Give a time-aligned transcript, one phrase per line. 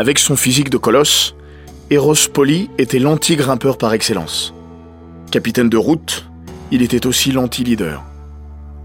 [0.00, 1.34] Avec son physique de colosse,
[1.90, 4.54] Eros Poli était l'anti-grimpeur par excellence.
[5.32, 6.30] Capitaine de route,
[6.70, 8.04] il était aussi l'anti-leader.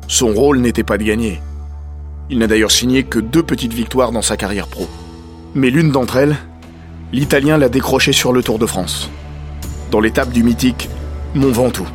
[0.08, 1.40] Son rôle n'était pas de gagner.
[2.32, 4.88] Il n'a d'ailleurs signé que deux petites victoires dans sa carrière pro.
[5.54, 6.36] Mais l'une d'entre elles,
[7.12, 9.12] l'Italien l'a décroché sur le Tour de France,
[9.92, 10.90] dans l'étape du mythique
[11.36, 11.88] Mont Ventoux.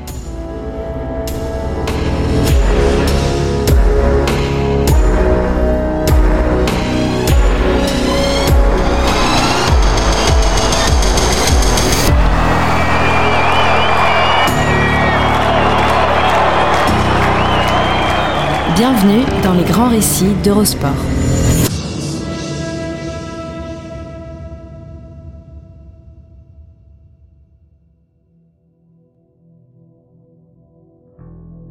[18.79, 20.93] Bienvenue dans les grands récits d'Eurosport.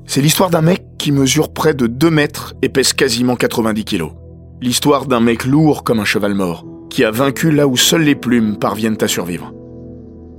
[0.06, 4.12] C'est l'histoire d'un mec qui mesure près de 2 mètres et pèse quasiment 90 kilos.
[4.60, 8.16] L'histoire d'un mec lourd comme un cheval mort, qui a vaincu là où seules les
[8.16, 9.54] plumes parviennent à survivre.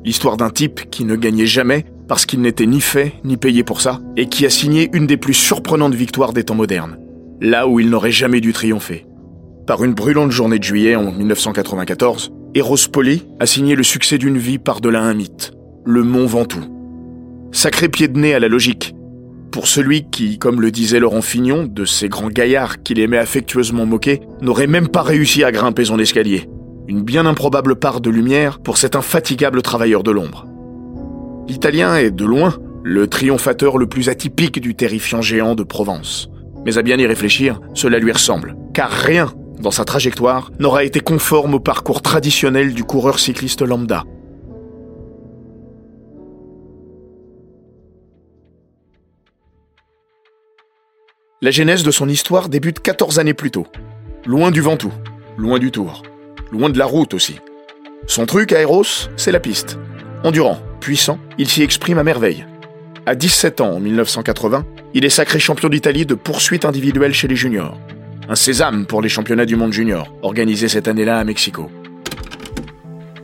[0.05, 3.81] L'histoire d'un type qui ne gagnait jamais parce qu'il n'était ni fait ni payé pour
[3.81, 6.99] ça, et qui a signé une des plus surprenantes victoires des temps modernes,
[7.41, 9.07] là où il n'aurait jamais dû triompher.
[9.67, 14.39] Par une brûlante journée de juillet en 1994, Eros Poli a signé le succès d'une
[14.39, 15.53] vie par-delà un mythe,
[15.85, 16.65] le Mont Ventoux.
[17.53, 18.95] Sacré pied de nez à la logique,
[19.51, 23.87] pour celui qui, comme le disait Laurent Fignon, de ces grands gaillards qu'il aimait affectueusement
[23.87, 26.49] moquer, n'aurait même pas réussi à grimper son escalier.
[26.87, 30.47] Une bien improbable part de lumière pour cet infatigable travailleur de l'ombre.
[31.49, 32.55] L'Italien est, de loin,
[32.85, 36.29] le triomphateur le plus atypique du terrifiant géant de Provence.
[36.67, 41.01] Mais à bien y réfléchir, cela lui ressemble, car rien dans sa trajectoire n'aura été
[41.01, 44.05] conforme au parcours traditionnel du coureur cycliste lambda.
[51.41, 53.67] La genèse de son histoire débute 14 années plus tôt.
[54.27, 54.93] Loin du Ventoux,
[55.39, 56.03] loin du Tour,
[56.53, 57.41] loin de la route aussi.
[58.07, 59.79] Son truc à Eros, c'est la piste.
[60.25, 62.45] Endurant, puissant, il s'y exprime à merveille.
[63.07, 67.37] À 17 ans, en 1980, il est sacré champion d'Italie de poursuite individuelle chez les
[67.37, 67.79] juniors.
[68.29, 71.71] Un sésame pour les championnats du monde junior, organisés cette année-là à Mexico.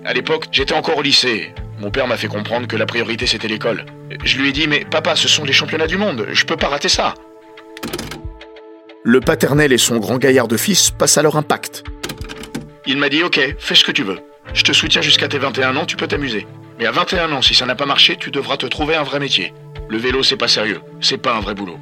[0.05, 1.53] À l'époque, j'étais encore au lycée.
[1.81, 3.85] Mon père m'a fait comprendre que la priorité c'était l'école.
[4.23, 6.69] Je lui ai dit Mais papa, ce sont les championnats du monde, je peux pas
[6.69, 7.15] rater ça.
[9.03, 11.83] Le paternel et son grand gaillard de fils passent alors un pacte.
[12.87, 14.21] Il m'a dit Ok, fais ce que tu veux.
[14.55, 16.47] Je te soutiens jusqu'à tes 21 ans, tu peux t'amuser.
[16.79, 19.21] Mais à 21 ans, si ça n'a pas marché, tu devras te trouver un vrai
[19.21, 19.55] métier.
[19.89, 20.81] Le vélo, c'est pas sérieux.
[21.01, 21.79] C'est pas un vrai boulot.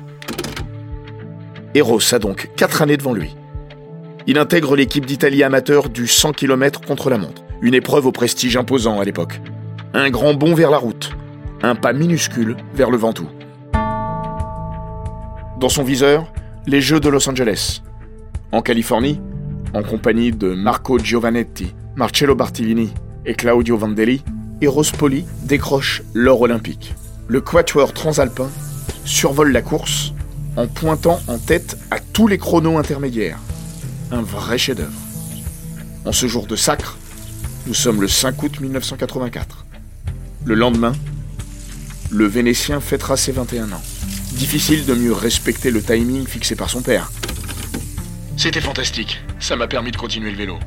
[1.74, 3.34] Eros a donc 4 années devant lui.
[4.26, 8.56] Il intègre l'équipe d'Italie amateur du 100 km contre la montre, une épreuve au prestige
[8.56, 9.40] imposant à l'époque.
[9.94, 11.10] Un grand bond vers la route,
[11.62, 13.28] un pas minuscule vers le Ventoux.
[15.58, 16.26] Dans son viseur,
[16.66, 17.82] les Jeux de Los Angeles.
[18.52, 19.20] En Californie,
[19.74, 22.92] en compagnie de Marco Giovanetti, Marcello Bartolini
[23.24, 24.22] et Claudio Vandelli,
[24.62, 26.94] Eros Poli décroche l'or olympique.
[27.26, 28.48] Le quatuor transalpin
[29.04, 30.12] survole la course
[30.56, 33.40] en pointant en tête à tous les chronos intermédiaires.
[34.12, 34.92] Un vrai chef-d'œuvre.
[36.04, 36.96] En ce jour de sacre,
[37.66, 39.66] nous sommes le 5 août 1984.
[40.44, 40.92] Le lendemain,
[42.10, 43.82] le Vénétien fêtera ses 21 ans.
[44.32, 47.10] Difficile de mieux respecter le timing fixé par son père.
[48.36, 50.58] C'était fantastique, ça m'a permis de continuer le vélo.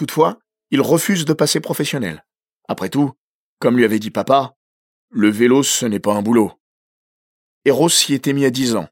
[0.00, 0.38] Toutefois,
[0.70, 2.24] il refuse de passer professionnel.
[2.68, 3.12] Après tout,
[3.58, 4.56] comme lui avait dit papa,
[5.10, 6.52] le vélo ce n'est pas un boulot.
[7.66, 8.88] Eros s'y était mis à 10 ans,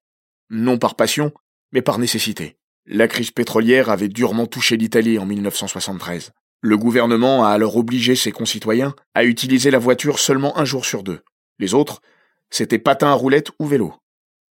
[0.50, 1.32] non par passion,
[1.72, 2.58] mais par nécessité.
[2.84, 6.32] La crise pétrolière avait durement touché l'Italie en 1973.
[6.60, 11.02] Le gouvernement a alors obligé ses concitoyens à utiliser la voiture seulement un jour sur
[11.02, 11.22] deux.
[11.58, 12.02] Les autres,
[12.50, 13.94] c'était patin à roulette ou vélo.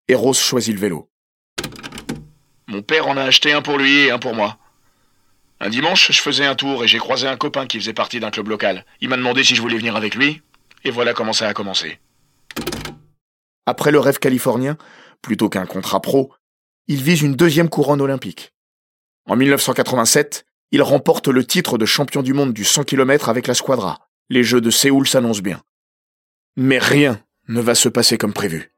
[0.08, 1.12] Eros choisit le vélo.
[2.66, 4.58] Mon père en a acheté un pour lui et un pour moi.
[5.60, 8.30] Un dimanche, je faisais un tour et j'ai croisé un copain qui faisait partie d'un
[8.30, 8.86] club local.
[9.02, 10.42] Il m'a demandé si je voulais venir avec lui,
[10.84, 12.00] et voilà comment ça a commencé.
[13.66, 14.78] Après le rêve californien,
[15.22, 16.32] plutôt qu'un contrat pro,
[16.88, 18.54] il vise une deuxième couronne olympique.
[19.28, 23.54] En 1987, il remporte le titre de champion du monde du 100 km avec la
[23.54, 24.08] Squadra.
[24.30, 25.62] Les Jeux de Séoul s'annoncent bien.
[26.56, 28.72] Mais rien ne va se passer comme prévu.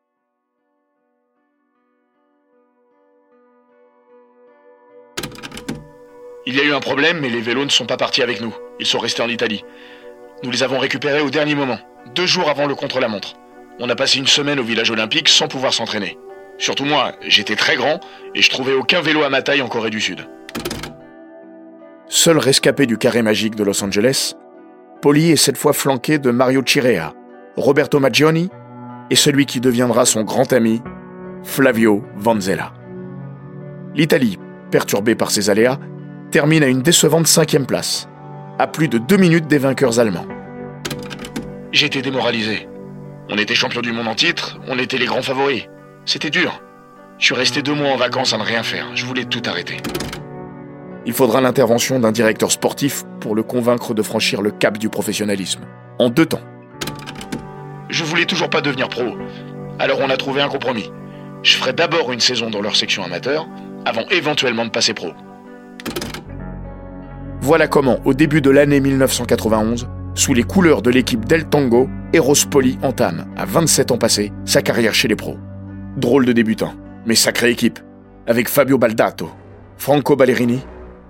[6.50, 8.56] Il y a eu un problème, mais les vélos ne sont pas partis avec nous.
[8.80, 9.64] Ils sont restés en Italie.
[10.44, 11.78] Nous les avons récupérés au dernier moment,
[12.16, 13.36] deux jours avant le contre-la-montre.
[13.80, 16.18] On a passé une semaine au village olympique sans pouvoir s'entraîner.
[16.58, 18.00] Surtout moi, j'étais très grand
[18.34, 20.28] et je trouvais aucun vélo à ma taille en Corée du Sud.
[22.08, 24.34] Seul rescapé du carré magique de Los Angeles,
[25.04, 27.14] Poli est cette fois flanqué de Mario Chirea,
[27.58, 28.50] Roberto Maggioni
[29.12, 30.82] et celui qui deviendra son grand ami,
[31.44, 32.74] Flavio Vanzella.
[33.94, 34.40] L'Italie,
[34.72, 35.78] perturbée par ses aléas,
[36.30, 38.08] termine à une décevante cinquième place,
[38.60, 40.28] à plus de deux minutes des vainqueurs allemands.
[41.72, 42.68] J'étais démoralisé.
[43.30, 45.66] On était champion du monde en titre, on était les grands favoris.
[46.06, 46.62] C'était dur.
[47.18, 48.88] Je suis resté deux mois en vacances à ne rien faire.
[48.96, 49.78] Je voulais tout arrêter.
[51.06, 55.62] Il faudra l'intervention d'un directeur sportif pour le convaincre de franchir le cap du professionnalisme.
[55.98, 56.42] En deux temps.
[57.90, 59.18] Je voulais toujours pas devenir pro.
[59.80, 60.92] Alors on a trouvé un compromis.
[61.42, 63.48] Je ferai d'abord une saison dans leur section amateur,
[63.86, 65.14] avant éventuellement de passer pro.
[67.42, 72.34] Voilà comment, au début de l'année 1991, sous les couleurs de l'équipe Del Tango, Eros
[72.52, 75.38] Poli entame, à 27 ans passés, sa carrière chez les pros.
[75.96, 76.74] Drôle de débutant,
[77.06, 77.80] mais sacrée équipe,
[78.28, 79.32] avec Fabio Baldato,
[79.78, 80.60] Franco Ballerini,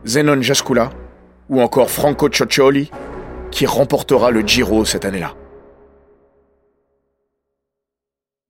[0.05, 0.91] Zenon Jascula
[1.49, 2.91] ou encore Franco Cioccioli,
[3.49, 5.33] qui remportera le Giro cette année-là.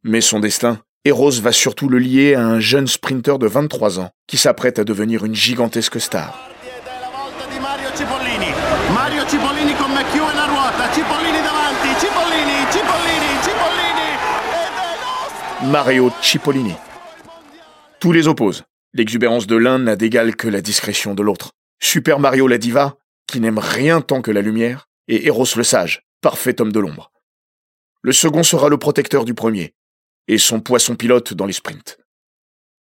[0.03, 4.09] Mais son destin, Eros va surtout le lier à un jeune sprinter de 23 ans
[4.27, 6.37] qui s'apprête à devenir une gigantesque star.
[8.93, 9.73] Mario Cipollini.
[9.75, 10.91] Con McHugh la ruota.
[10.91, 11.89] Cipollini davanti.
[11.99, 14.07] Cipollini, Cipollini, Cipollini.
[15.71, 16.75] Mario Cipollini.
[17.99, 18.63] Tous les opposent.
[18.93, 21.51] L'exubérance de l'un n'a d'égal que la discrétion de l'autre.
[21.79, 22.97] Super Mario la diva,
[23.27, 27.11] qui n'aime rien tant que la lumière, et Eros le sage, parfait homme de l'ombre.
[28.01, 29.75] Le second sera le protecteur du premier,
[30.27, 31.97] et son poisson pilote dans les sprints.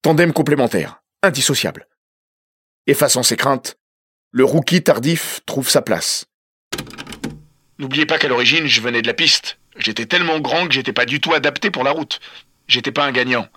[0.01, 1.87] Tandem complémentaire, indissociable.
[2.87, 3.77] Effaçant ses craintes,
[4.31, 6.25] le rookie tardif trouve sa place.
[7.79, 9.59] N'oubliez pas qu'à l'origine, je venais de la piste.
[9.77, 12.19] J'étais tellement grand que j'étais pas du tout adapté pour la route.
[12.67, 13.47] J'étais pas un gagnant.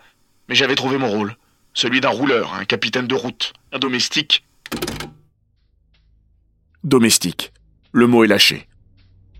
[0.48, 1.36] Mais j'avais trouvé mon rôle.
[1.74, 4.44] Celui d'un rouleur, un capitaine de route, un domestique.
[6.82, 7.52] Domestique.
[7.92, 8.66] Le mot est lâché.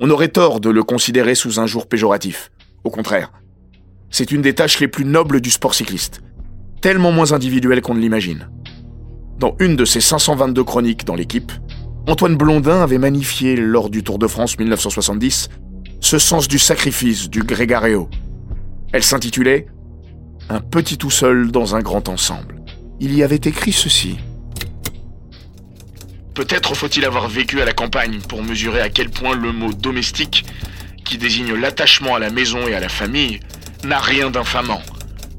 [0.00, 2.50] On aurait tort de le considérer sous un jour péjoratif.
[2.84, 3.32] Au contraire.
[4.10, 6.20] C'est une des tâches les plus nobles du sport cycliste.
[6.80, 8.48] Tellement moins individuelle qu'on ne l'imagine.
[9.38, 11.50] Dans une de ses 522 chroniques dans l'équipe,
[12.06, 15.48] Antoine Blondin avait magnifié, lors du Tour de France 1970,
[16.00, 18.08] ce sens du sacrifice du Grégario.
[18.92, 19.66] Elle s'intitulait
[20.48, 22.62] Un petit tout seul dans un grand ensemble.
[23.00, 24.18] Il y avait écrit ceci.
[26.34, 30.44] Peut-être faut-il avoir vécu à la campagne pour mesurer à quel point le mot domestique,
[31.04, 33.40] qui désigne l'attachement à la maison et à la famille,
[33.84, 34.82] n'a rien d'infamant.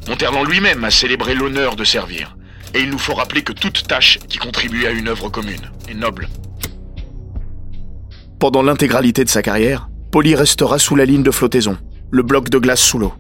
[0.08, 2.36] Monterland lui-même a célébré l'honneur de servir.
[2.76, 5.94] Et il nous faut rappeler que toute tâche qui contribue à une œuvre commune est
[5.94, 6.28] noble.
[8.38, 11.78] Pendant l'intégralité de sa carrière, Poli restera sous la ligne de flottaison,
[12.12, 13.14] le bloc de glace sous l'eau.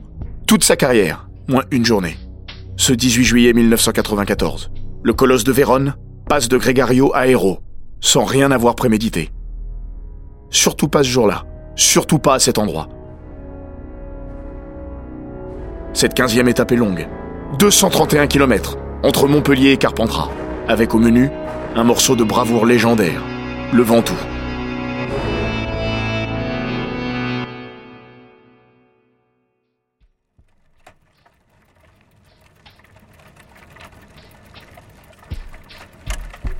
[0.46, 2.18] Toute sa carrière, moins une journée.
[2.75, 4.72] Ce 18 juillet 1994,
[5.04, 5.96] le colosse de Vérone
[6.28, 7.60] passe de Grégario à Héros,
[8.02, 9.31] sans rien avoir prémédité.
[10.50, 11.45] Surtout pas ce jour-là,
[11.78, 12.90] surtout pas à cet endroit.
[15.94, 17.07] Cette quinzième étape est longue,
[17.57, 20.30] 231 km, entre Montpellier et Carpentras,
[20.68, 21.30] avec au menu
[21.75, 23.21] un morceau de bravoure légendaire,
[23.73, 24.14] le Ventoux.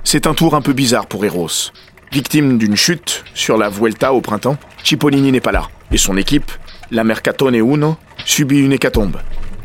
[0.04, 1.72] C'est un tour un peu bizarre pour Eros.
[2.12, 6.52] Victime d'une chute sur la Vuelta au printemps, Cipollini n'est pas là, et son équipe,
[6.92, 9.16] la Mercatone Uno, subit une hécatombe.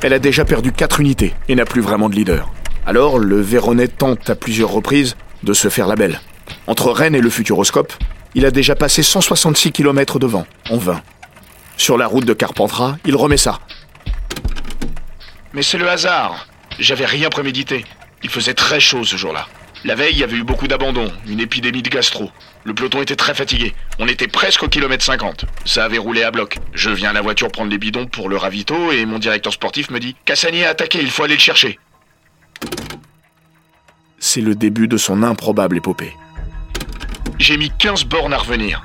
[0.01, 2.51] Elle a déjà perdu 4 unités et n'a plus vraiment de leader.
[2.86, 6.20] Alors, le Véronais tente à plusieurs reprises de se faire la belle.
[6.68, 7.94] Entre Rennes et le Futuroscope,
[8.34, 11.02] il a déjà passé 166 km de vent, en vain.
[11.78, 13.60] Sur la route de Carpentras, il remet ça.
[15.54, 16.48] Mais c'est le hasard.
[16.80, 17.86] J'avais rien prémédité.
[18.24, 19.48] Il faisait très chaud ce jour-là.
[19.84, 22.30] La veille, il y avait eu beaucoup d'abandon, une épidémie de gastro.
[22.64, 23.74] Le peloton était très fatigué.
[24.00, 25.46] On était presque au kilomètre 50.
[25.66, 26.58] Ça avait roulé à bloc.
[26.74, 29.90] Je viens à la voiture prendre les bidons pour le ravito et mon directeur sportif
[29.90, 31.80] me dit Cassani a attaqué, il faut aller le chercher.
[34.20, 36.15] C'est le début de son improbable épopée.
[37.39, 38.84] J'ai mis 15 bornes à revenir.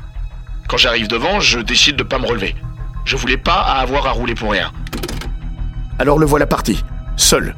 [0.69, 2.57] Quand j'arrive devant, je décide de pas me relever.
[3.05, 4.73] Je voulais pas avoir à rouler pour rien.
[5.99, 6.83] Alors le voilà parti,
[7.17, 7.55] seul.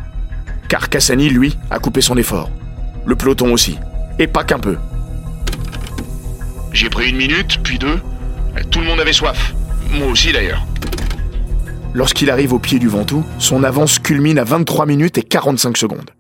[0.68, 2.50] Car Cassani, lui, a coupé son effort.
[3.06, 3.78] Le peloton aussi.
[4.18, 4.76] Et pas qu'un peu.
[6.72, 8.00] J'ai pris une minute, puis deux.
[8.70, 9.54] Tout le monde avait soif.
[9.90, 10.66] Moi aussi d'ailleurs.
[11.94, 16.10] Lorsqu'il arrive au pied du Ventoux, son avance culmine à 23 minutes et 45 secondes.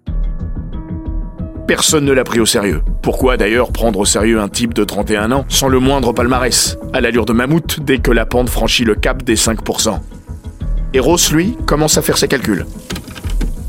[1.66, 2.82] Personne ne l'a pris au sérieux.
[3.02, 7.02] Pourquoi d'ailleurs prendre au sérieux un type de 31 ans sans le moindre palmarès, à
[7.02, 10.00] l'allure de mammouth dès que la pente franchit le cap des 5%
[10.94, 12.64] Eros, lui, commence à faire ses calculs.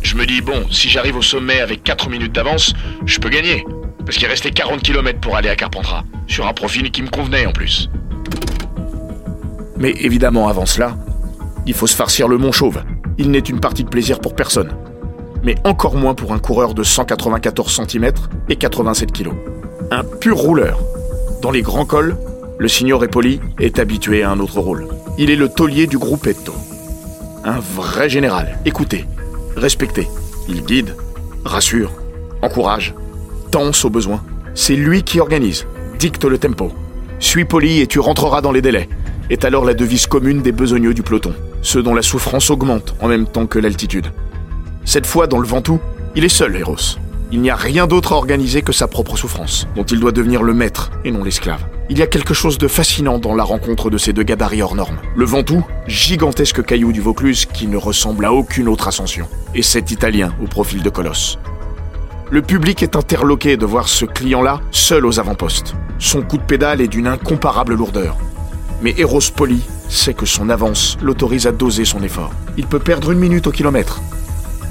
[0.01, 2.74] Je me dis, bon, si j'arrive au sommet avec 4 minutes d'avance,
[3.06, 3.65] je peux gagner.
[4.06, 7.46] Parce qu'il restait 40 km pour aller à Carpentras, sur un profil qui me convenait
[7.46, 7.89] en plus.
[9.77, 10.96] Mais évidemment, avant cela,
[11.66, 12.82] il faut se farcir le Mont Chauve.
[13.18, 14.74] Il n'est une partie de plaisir pour personne
[15.44, 18.12] mais encore moins pour un coureur de 194 cm
[18.50, 19.30] et 87 kg.
[19.92, 20.80] Un pur rouleur.
[21.42, 22.18] Dans les grands cols,
[22.58, 24.88] le signor Epoli est habitué à un autre rôle.
[25.18, 26.54] Il est le taulier du groupe Etto.
[27.46, 28.60] Un vrai général.
[28.66, 29.06] Écoutez,
[29.56, 30.08] respectez.
[30.48, 30.96] Il guide,
[31.46, 31.92] rassure,
[32.42, 32.94] encourage,
[33.51, 34.24] tense au besoin.
[34.56, 35.66] C'est lui qui organise,
[36.00, 36.72] dicte le tempo.
[37.20, 38.89] Suis poli et tu rentreras dans les délais,
[39.30, 43.08] est alors la devise commune des besogneux du peloton, ceux dont la souffrance augmente en
[43.08, 44.12] même temps que l'altitude.
[44.86, 45.80] Cette fois, dans le Ventoux,
[46.16, 46.98] il est seul, Eros.
[47.32, 50.42] Il n'y a rien d'autre à organiser que sa propre souffrance, dont il doit devenir
[50.42, 51.63] le maître et non l'esclave.
[51.92, 54.75] Il y a quelque chose de fascinant dans la rencontre de ces deux gabarits hors
[54.75, 54.98] normes.
[55.16, 59.92] Le Ventoux, gigantesque caillou du Vaucluse qui ne ressemble à aucune autre ascension, et cet
[59.92, 61.38] Italien au profil de colosse.
[62.32, 65.74] Le public est interloqué de voir ce client-là seul aux avant-postes.
[65.98, 68.18] Son coup de pédale est d'une incomparable lourdeur.
[68.81, 72.31] Mais Eros Poli sait que son avance l'autorise à doser son effort.
[72.57, 74.01] Il peut perdre une minute au kilomètre,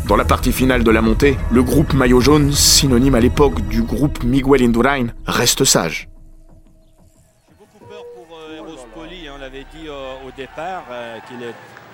[0.09, 3.83] dans la partie finale de la montée, le groupe maillot jaune, synonyme à l'époque du
[3.83, 6.09] groupe Miguel Indurain, reste sage.
[7.47, 11.19] J'ai beaucoup peur pour euh, Eros Poli, hein, on l'avait dit euh, au départ euh,
[11.29, 11.37] qu'il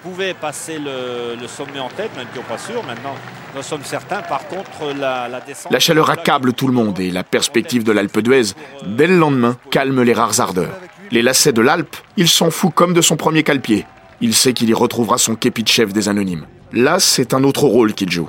[0.04, 2.85] pouvait passer le, sommet en tête, même pas sûr.
[2.85, 3.16] Maintenant,
[3.56, 4.23] nous sommes certains.
[4.23, 5.73] Par contre, la, la descente.
[5.73, 8.54] La chaleur accable tout le monde et la perspective de l'Alpe d'Huez,
[8.87, 10.78] dès le lendemain, calme les rares ardeurs.
[11.14, 13.87] Les lacets de l'Alpe, il s'en fout comme de son premier calpier.
[14.21, 16.44] Il sait qu'il y retrouvera son képi de chef des anonymes.
[16.73, 18.28] Là, c'est un autre rôle qu'il joue.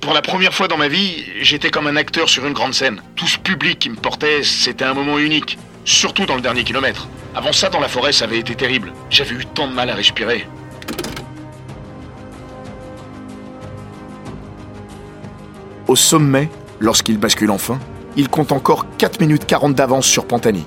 [0.00, 3.02] Pour la première fois dans ma vie, j'étais comme un acteur sur une grande scène.
[3.14, 5.58] Tout ce public qui me portait, c'était un moment unique.
[5.84, 7.08] Surtout dans le dernier kilomètre.
[7.34, 8.90] Avant ça, dans la forêt, ça avait été terrible.
[9.10, 10.46] J'avais eu tant de mal à respirer.
[15.88, 16.48] Au sommet,
[16.80, 17.78] lorsqu'il bascule enfin,
[18.16, 20.64] il compte encore 4 minutes 40 d'avance sur Pantani.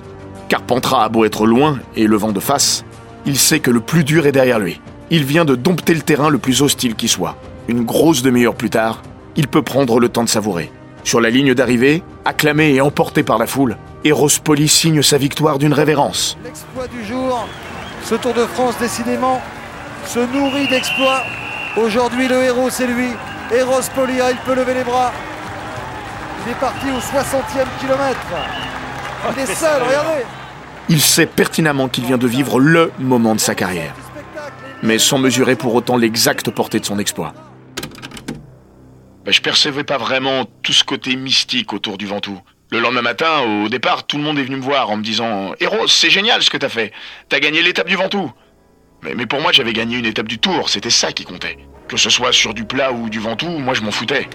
[0.48, 2.84] Carpentras a beau être loin et le vent de face,
[3.24, 4.80] il sait que le plus dur est derrière lui.
[5.10, 7.36] Il vient de dompter le terrain le plus hostile qui soit.
[7.66, 9.02] Une grosse demi-heure plus tard,
[9.34, 10.70] il peut prendre le temps de savourer.
[11.02, 15.58] Sur la ligne d'arrivée, acclamé et emporté par la foule, Eros Poli signe sa victoire
[15.58, 16.38] d'une révérence.
[16.44, 17.48] L'exploit du jour,
[18.04, 19.40] ce Tour de France décidément
[20.06, 21.22] se nourrit d'exploits.
[21.76, 23.08] Aujourd'hui le héros c'est lui,
[23.52, 25.12] Eros Poli, ah, il peut lever les bras.
[26.44, 28.26] Il est parti au 60e kilomètre.
[29.36, 30.24] Il est seul, regardez.
[30.88, 33.94] Il sait pertinemment qu'il vient de vivre LE moment de sa carrière
[34.82, 37.34] mais sans mesurer pour autant l'exacte portée de son exploit.
[39.24, 42.40] Bah, je percevais pas vraiment tout ce côté mystique autour du Ventoux.
[42.70, 45.52] Le lendemain matin, au départ, tout le monde est venu me voir en me disant
[45.60, 46.92] Héros, c'est génial ce que t'as fait.
[47.28, 48.32] T'as gagné l'étape du Ventoux.
[49.02, 51.58] Mais, mais pour moi, j'avais gagné une étape du Tour, c'était ça qui comptait.
[51.88, 54.28] Que ce soit sur du plat ou du Ventoux, moi je m'en foutais.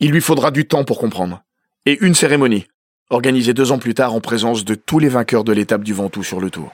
[0.00, 1.42] Il lui faudra du temps pour comprendre
[1.84, 2.68] et une cérémonie,
[3.10, 6.22] organisée deux ans plus tard en présence de tous les vainqueurs de l'étape du Ventoux
[6.22, 6.70] sur le Tour.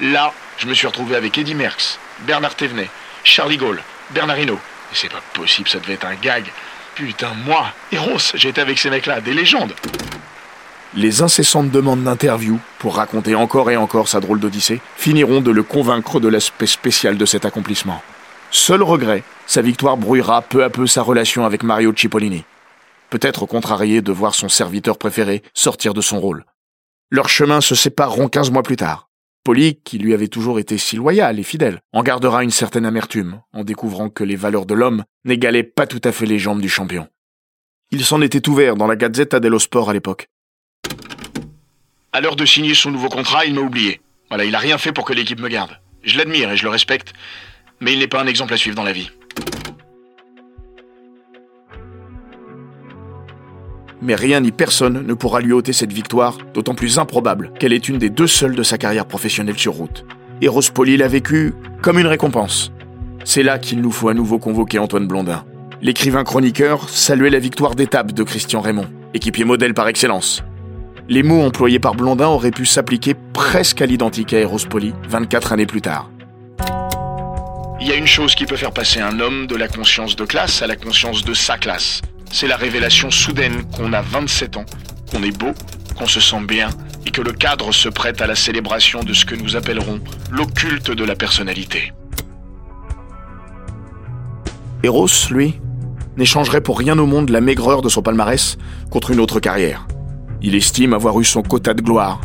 [0.00, 2.88] Là, je me suis retrouvé avec Eddy Merckx, Bernard Thévenet,
[3.22, 4.58] Charlie Gaulle, Bernard Hinault.
[4.92, 6.46] C'est pas possible, ça devait être un gag.
[6.96, 9.74] Putain, moi, Eros, j'étais avec ces mecs-là, des légendes.
[10.94, 15.62] Les incessantes demandes d'interview pour raconter encore et encore sa drôle d'odyssée finiront de le
[15.62, 18.02] convaincre de l'aspect spécial de cet accomplissement.
[18.50, 22.44] Seul regret, sa victoire brouillera peu à peu sa relation avec Mario Cipollini
[23.10, 26.44] peut-être contrarié de voir son serviteur préféré sortir de son rôle.
[27.10, 29.08] Leurs chemins se sépareront quinze mois plus tard.
[29.44, 33.40] Polly, qui lui avait toujours été si loyal et fidèle, en gardera une certaine amertume
[33.52, 36.68] en découvrant que les valeurs de l'homme n'égalaient pas tout à fait les jambes du
[36.68, 37.08] champion.
[37.92, 40.26] Il s'en était ouvert dans la Gazzetta dello Sport à l'époque.
[42.12, 44.00] À l'heure de signer son nouveau contrat, il m'a oublié.
[44.28, 45.78] Voilà, il a rien fait pour que l'équipe me garde.
[46.02, 47.12] Je l'admire et je le respecte,
[47.78, 49.10] mais il n'est pas un exemple à suivre dans la vie.
[54.02, 57.88] Mais rien ni personne ne pourra lui ôter cette victoire, d'autant plus improbable qu'elle est
[57.88, 60.04] une des deux seules de sa carrière professionnelle sur route.
[60.42, 60.48] Et
[60.96, 62.72] l'a vécu comme une récompense.
[63.24, 65.44] C'est là qu'il nous faut à nouveau convoquer Antoine Blondin.
[65.82, 70.42] L'écrivain chroniqueur saluait la victoire d'étape de Christian Raymond, équipier modèle par excellence.
[71.08, 75.66] Les mots employés par Blondin auraient pu s'appliquer presque à l'identique à Poli 24 années
[75.66, 76.10] plus tard.
[77.80, 80.24] Il y a une chose qui peut faire passer un homme de la conscience de
[80.24, 82.00] classe à la conscience de sa classe.
[82.30, 84.66] C'est la révélation soudaine qu'on a 27 ans,
[85.10, 85.52] qu'on est beau,
[85.96, 86.68] qu'on se sent bien
[87.06, 90.90] et que le cadre se prête à la célébration de ce que nous appellerons l'occulte
[90.90, 91.92] de la personnalité.
[94.82, 95.60] Eros, lui,
[96.16, 98.58] n'échangerait pour rien au monde la maigreur de son palmarès
[98.90, 99.86] contre une autre carrière.
[100.42, 102.20] Il estime avoir eu son quota de gloire.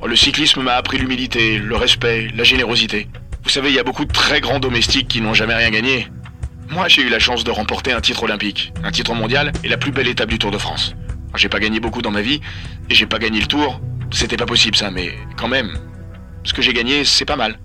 [0.00, 3.08] Oh, le cyclisme m'a appris l'humilité, le respect, la générosité.
[3.42, 6.06] Vous savez, il y a beaucoup de très grands domestiques qui n'ont jamais rien gagné.
[6.72, 9.76] Moi, j'ai eu la chance de remporter un titre olympique, un titre mondial et la
[9.76, 10.94] plus belle étape du Tour de France.
[11.34, 12.40] J'ai pas gagné beaucoup dans ma vie
[12.88, 13.80] et j'ai pas gagné le Tour.
[14.12, 15.72] C'était pas possible ça, mais quand même,
[16.44, 17.58] ce que j'ai gagné, c'est pas mal.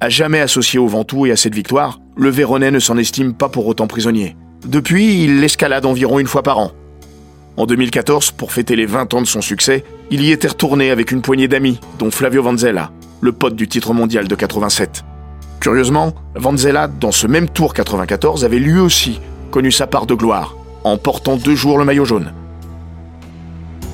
[0.00, 3.50] À jamais associé au Ventoux et à cette victoire, le Véronais ne s'en estime pas
[3.50, 4.34] pour autant prisonnier.
[4.64, 6.72] Depuis, il l'escalade environ une fois par an.
[7.56, 11.12] En 2014, pour fêter les 20 ans de son succès, il y était retourné avec
[11.12, 15.04] une poignée d'amis, dont Flavio Vanzella, le pote du titre mondial de 87.
[15.60, 19.20] Curieusement, Vanzella, dans ce même Tour 94, avait lui aussi
[19.52, 22.32] connu sa part de gloire, en portant deux jours le maillot jaune.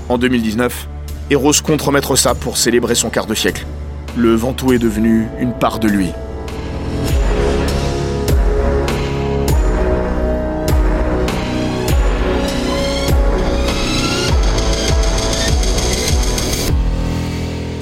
[0.09, 0.89] En 2019,
[1.29, 1.83] Eros compte
[2.17, 3.67] ça pour célébrer son quart de siècle.
[4.17, 6.09] Le Ventoux est devenu une part de lui.